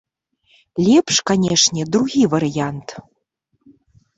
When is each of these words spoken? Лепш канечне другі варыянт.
Лепш 0.87 1.19
канечне 1.31 1.83
другі 1.97 2.23
варыянт. 2.33 2.87